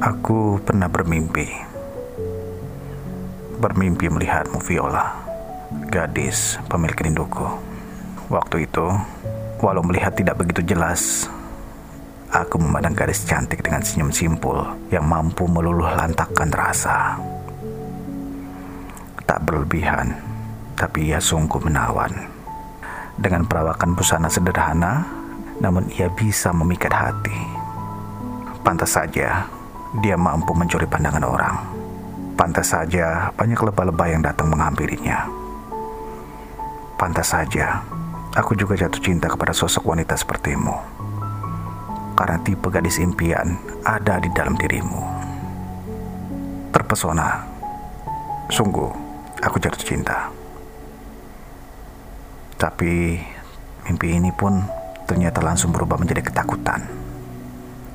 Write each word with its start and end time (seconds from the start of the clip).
Aku 0.00 0.56
pernah 0.64 0.88
bermimpi. 0.88 1.44
Bermimpi 3.60 4.08
melihatmu 4.08 4.56
Viola, 4.64 5.12
gadis 5.92 6.56
pemilik 6.72 6.96
rinduku. 6.96 7.44
Waktu 8.32 8.64
itu, 8.64 8.88
walau 9.60 9.84
melihat 9.84 10.16
tidak 10.16 10.40
begitu 10.40 10.72
jelas, 10.72 11.28
aku 12.32 12.56
memandang 12.56 12.96
gadis 12.96 13.28
cantik 13.28 13.60
dengan 13.60 13.84
senyum 13.84 14.08
simpul 14.08 14.64
yang 14.88 15.04
mampu 15.04 15.44
meluluh 15.44 15.92
lantakkan 15.92 16.48
rasa. 16.48 17.20
Tak 19.28 19.44
berlebihan, 19.44 20.16
tapi 20.80 21.12
ia 21.12 21.20
sungguh 21.20 21.60
menawan. 21.60 22.24
Dengan 23.20 23.44
perawakan 23.44 23.92
busana 23.92 24.32
sederhana, 24.32 25.04
namun 25.60 25.92
ia 25.92 26.08
bisa 26.08 26.56
memikat 26.56 26.88
hati. 26.88 27.36
Pantas 28.64 28.96
saja 28.96 29.59
dia 29.98 30.14
mampu 30.14 30.54
mencuri 30.54 30.86
pandangan 30.86 31.26
orang. 31.26 31.56
Pantas 32.38 32.70
saja 32.70 33.34
banyak 33.34 33.58
lebah-lebah 33.58 34.06
yang 34.06 34.22
datang 34.22 34.46
menghampirinya. 34.46 35.26
Pantas 36.94 37.34
saja 37.34 37.82
aku 38.38 38.54
juga 38.54 38.78
jatuh 38.78 39.02
cinta 39.02 39.26
kepada 39.26 39.50
sosok 39.50 39.90
wanita 39.90 40.14
sepertimu. 40.14 40.76
Karena 42.14 42.38
tipe 42.46 42.70
gadis 42.70 43.02
impian 43.02 43.58
ada 43.82 44.22
di 44.22 44.30
dalam 44.30 44.54
dirimu. 44.54 45.02
Terpesona. 46.70 47.42
Sungguh, 48.52 48.90
aku 49.42 49.56
jatuh 49.58 49.82
cinta. 49.82 50.30
Tapi 52.60 53.18
mimpi 53.88 54.06
ini 54.14 54.30
pun 54.30 54.60
ternyata 55.08 55.42
langsung 55.42 55.74
berubah 55.74 55.98
menjadi 55.98 56.22
ketakutan. 56.30 56.84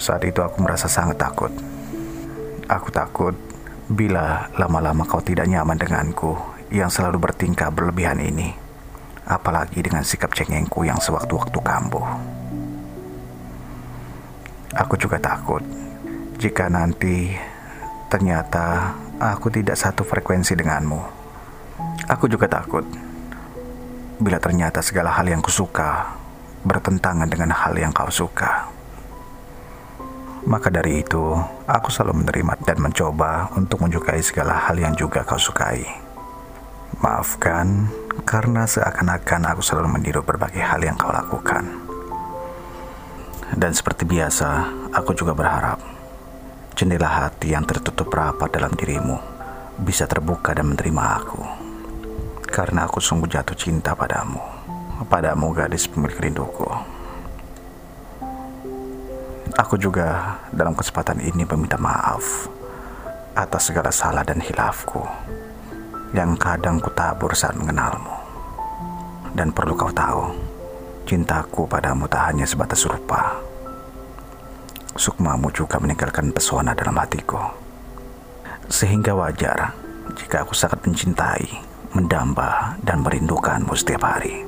Saat 0.00 0.24
itu 0.26 0.42
aku 0.42 0.64
merasa 0.64 0.88
sangat 0.88 1.20
takut. 1.20 1.75
Aku 2.66 2.90
takut 2.90 3.30
bila 3.86 4.50
lama-lama 4.58 5.06
kau 5.06 5.22
tidak 5.22 5.46
nyaman 5.46 5.78
denganku 5.78 6.34
yang 6.74 6.90
selalu 6.90 7.30
bertingkah 7.30 7.70
berlebihan 7.70 8.18
ini. 8.18 8.50
Apalagi 9.22 9.86
dengan 9.86 10.02
sikap 10.02 10.34
cengengku 10.34 10.82
yang 10.82 10.98
sewaktu-waktu 10.98 11.58
kambuh. 11.62 12.06
Aku 14.74 14.98
juga 14.98 15.22
takut 15.22 15.62
jika 16.42 16.66
nanti 16.66 17.38
ternyata 18.10 18.98
aku 19.22 19.46
tidak 19.46 19.78
satu 19.78 20.02
frekuensi 20.02 20.58
denganmu. 20.58 21.00
Aku 22.10 22.26
juga 22.26 22.50
takut 22.50 22.82
bila 24.18 24.42
ternyata 24.42 24.82
segala 24.82 25.14
hal 25.14 25.30
yang 25.30 25.38
kusuka 25.38 26.18
bertentangan 26.66 27.30
dengan 27.30 27.54
hal 27.54 27.78
yang 27.78 27.94
kau 27.94 28.10
suka. 28.10 28.75
Maka 30.46 30.70
dari 30.70 31.02
itu, 31.02 31.34
aku 31.66 31.90
selalu 31.90 32.22
menerima 32.22 32.54
dan 32.62 32.78
mencoba 32.78 33.50
untuk 33.58 33.82
menyukai 33.82 34.22
segala 34.22 34.54
hal 34.54 34.78
yang 34.78 34.94
juga 34.94 35.26
kau 35.26 35.34
sukai. 35.34 35.82
Maafkan, 37.02 37.90
karena 38.22 38.62
seakan-akan 38.62 39.42
aku 39.50 39.62
selalu 39.66 39.98
meniru 39.98 40.22
berbagai 40.22 40.62
hal 40.62 40.78
yang 40.86 40.94
kau 40.94 41.10
lakukan. 41.10 41.66
Dan 43.58 43.74
seperti 43.74 44.06
biasa, 44.06 44.70
aku 44.94 45.18
juga 45.18 45.34
berharap 45.34 45.82
jendela 46.78 47.10
hati 47.10 47.50
yang 47.50 47.66
tertutup 47.66 48.06
rapat 48.14 48.54
dalam 48.54 48.70
dirimu 48.70 49.18
bisa 49.82 50.06
terbuka 50.06 50.54
dan 50.54 50.70
menerima 50.70 51.04
aku. 51.20 51.42
Karena 52.46 52.86
aku 52.86 53.02
sungguh 53.02 53.26
jatuh 53.26 53.58
cinta 53.58 53.98
padamu, 53.98 54.38
padamu 55.10 55.50
gadis 55.50 55.90
pemilik 55.90 56.30
rinduku. 56.30 56.95
Aku 59.56 59.80
juga 59.80 60.36
dalam 60.52 60.76
kesempatan 60.76 61.16
ini 61.16 61.48
meminta 61.48 61.80
maaf 61.80 62.44
atas 63.32 63.72
segala 63.72 63.88
salah 63.88 64.20
dan 64.20 64.36
hilafku 64.36 65.00
yang 66.12 66.36
kadang 66.36 66.76
kutabur 66.76 67.32
saat 67.32 67.56
mengenalmu. 67.56 68.12
Dan 69.32 69.56
perlu 69.56 69.72
kau 69.72 69.88
tahu, 69.88 70.28
cintaku 71.08 71.64
padamu 71.64 72.04
tak 72.04 72.32
hanya 72.32 72.44
sebatas 72.44 72.84
rupa. 72.84 73.32
Sukmamu 74.92 75.48
juga 75.52 75.80
meninggalkan 75.80 76.36
pesona 76.36 76.76
dalam 76.76 77.00
hatiku. 77.00 77.40
Sehingga 78.68 79.16
wajar 79.16 79.72
jika 80.20 80.44
aku 80.44 80.52
sangat 80.52 80.84
mencintai, 80.84 81.48
mendamba, 81.96 82.76
dan 82.84 83.00
merindukanmu 83.00 83.72
setiap 83.72 84.04
hari. 84.04 84.44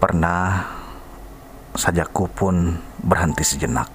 Pernah 0.00 0.75
sajaku 1.76 2.26
pun 2.32 2.76
berhenti 3.00 3.44
sejenak, 3.44 3.88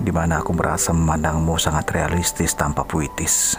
di 0.00 0.10
mana 0.10 0.40
aku 0.42 0.56
merasa 0.56 0.90
memandangmu 0.90 1.54
sangat 1.60 1.92
realistis 1.92 2.56
tanpa 2.56 2.82
puitis. 2.82 3.54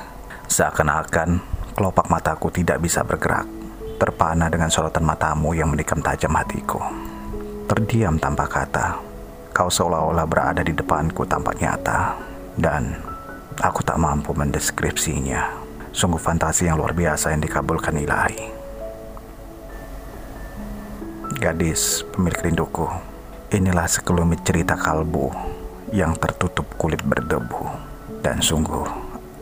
Seakan-akan 0.45 1.39
kelopak 1.73 2.11
mataku 2.11 2.51
tidak 2.53 2.81
bisa 2.81 3.01
bergerak, 3.01 3.47
terpana 3.97 4.51
dengan 4.51 4.69
sorotan 4.69 5.05
matamu 5.07 5.55
yang 5.55 5.71
menikam 5.71 6.03
tajam 6.03 6.35
hatiku. 6.35 6.81
Terdiam 7.65 8.21
tanpa 8.21 8.45
kata, 8.45 9.01
kau 9.55 9.71
seolah-olah 9.71 10.27
berada 10.29 10.61
di 10.61 10.75
depanku 10.75 11.25
tanpa 11.25 11.55
nyata, 11.57 12.13
dan 12.59 12.93
aku 13.57 13.81
tak 13.81 13.97
mampu 13.97 14.35
mendeskripsinya. 14.37 15.65
Sungguh 15.95 16.19
fantasi 16.19 16.67
yang 16.67 16.75
luar 16.75 16.91
biasa 16.91 17.31
yang 17.31 17.39
dikabulkan 17.39 17.95
ilahi. 17.95 18.51
Gadis 21.39 22.03
pemilik 22.11 22.51
rinduku, 22.51 22.87
Inilah 23.53 23.85
sekelumit 23.85 24.41
cerita 24.41 24.73
kalbu 24.73 25.29
yang 25.93 26.17
tertutup 26.17 26.65
kulit 26.81 26.97
berdebu. 27.05 27.69
Dan 28.25 28.41
sungguh, 28.41 28.89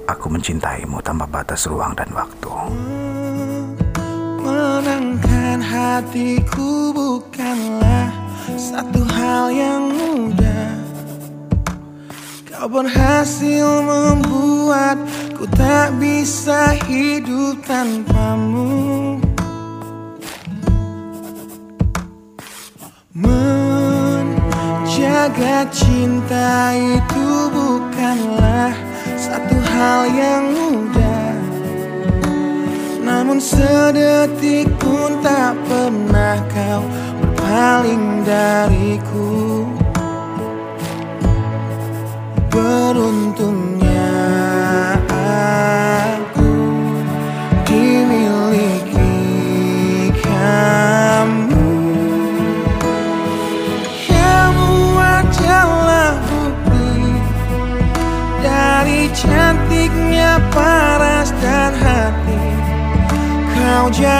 aku 0.03 0.28
mencintaimu 0.28 1.00
tanpa 1.00 1.24
batas 1.24 1.64
ruang 1.72 1.96
dan 1.96 2.12
waktu. 2.12 2.52
Menangkan 4.44 5.64
hatiku 5.64 6.91
bukanlah 6.91 8.12
satu 8.59 9.08
hal 9.08 9.56
yang 9.56 9.88
mudah. 9.96 10.75
Kau 12.52 12.68
berhasil 12.68 13.68
membuatku 13.88 15.47
tak 15.56 15.96
bisa 15.96 16.75
hidup 16.91 17.56
tanpamu. 17.64 19.24
Menjaga 25.23 25.72
cinta 25.72 26.75
itu 26.75 27.47
bukanlah 27.47 28.75
satu 29.16 29.56
hal 29.56 30.11
yang 30.11 30.51
mudah. 30.51 31.39
Namun 33.00 33.39
sedetik 33.39 34.67
pun 34.84 35.23
tak 35.23 35.56
pernah 35.63 36.44
kau 36.51 36.84
berpaling 37.23 38.28
dariku 38.28 39.33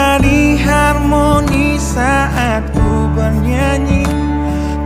Jadi 0.04 0.60
harmoni 0.60 1.80
saat 1.80 2.60
ku 2.76 3.08
bernyanyi 3.16 4.04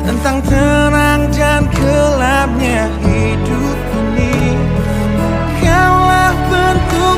Tentang 0.06 0.38
terang 0.46 1.26
dan 1.34 1.66
gelapnya 1.74 2.86
hidup 3.02 3.78
ini. 3.98 4.54
Kaulah 5.58 6.38
bentuk 6.46 7.17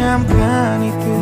kamu 0.00 0.24
camkan 0.24 0.80
itu. 0.80 1.20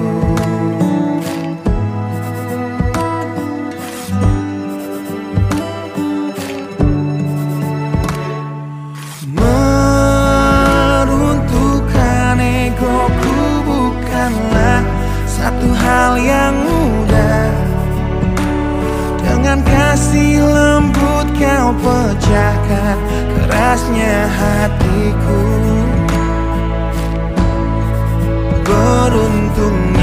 Meruntuhkan 9.35 11.11
egoku 12.39 13.39
bukanlah 13.67 14.87
satu 15.27 15.75
hal 15.75 16.15
yang 16.23 16.55
mudah. 16.55 17.51
Dengan 19.19 19.59
kasih 19.67 20.47
lembut 20.47 21.27
kau 21.35 21.75
pecahkan 21.83 22.95
kerasnya 23.35 24.31
hatiku 24.31 25.43
barındın 28.69 29.98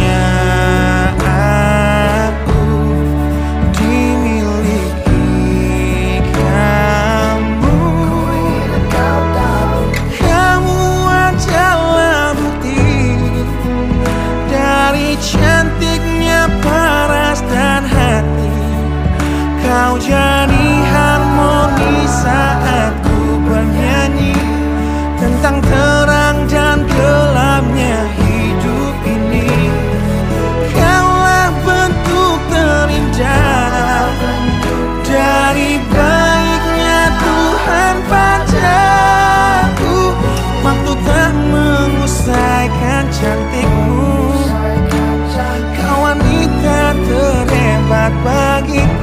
cantikmu. 43.20 44.12
Kau 45.76 45.98
wanita 46.04 46.80
terhebat 47.06 48.14
bagiku 48.26 48.95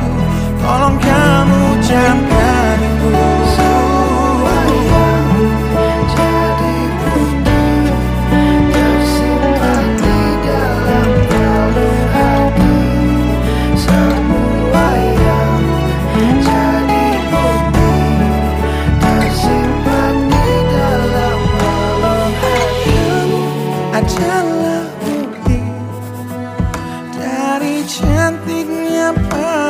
up. 29.02 29.61